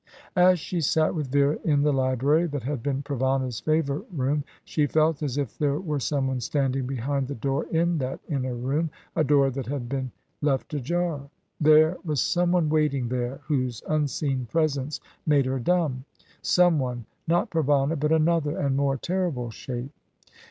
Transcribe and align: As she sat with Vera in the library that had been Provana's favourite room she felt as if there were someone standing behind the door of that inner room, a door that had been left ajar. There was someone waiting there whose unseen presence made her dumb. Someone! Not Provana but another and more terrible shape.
As 0.35 0.57
she 0.59 0.81
sat 0.81 1.13
with 1.13 1.27
Vera 1.31 1.59
in 1.63 1.83
the 1.83 1.93
library 1.93 2.47
that 2.47 2.63
had 2.63 2.81
been 2.81 3.03
Provana's 3.03 3.59
favourite 3.59 4.07
room 4.11 4.43
she 4.65 4.87
felt 4.87 5.21
as 5.21 5.37
if 5.37 5.55
there 5.59 5.79
were 5.79 5.99
someone 5.99 6.39
standing 6.41 6.87
behind 6.87 7.27
the 7.27 7.35
door 7.35 7.67
of 7.71 7.99
that 7.99 8.19
inner 8.27 8.55
room, 8.55 8.89
a 9.15 9.23
door 9.23 9.51
that 9.51 9.67
had 9.67 9.87
been 9.87 10.09
left 10.41 10.73
ajar. 10.73 11.29
There 11.59 11.97
was 12.03 12.19
someone 12.19 12.67
waiting 12.67 13.09
there 13.09 13.41
whose 13.43 13.83
unseen 13.87 14.47
presence 14.47 14.99
made 15.27 15.45
her 15.45 15.59
dumb. 15.59 16.03
Someone! 16.41 17.05
Not 17.27 17.51
Provana 17.51 17.95
but 17.95 18.11
another 18.11 18.57
and 18.57 18.75
more 18.75 18.97
terrible 18.97 19.51
shape. 19.51 19.91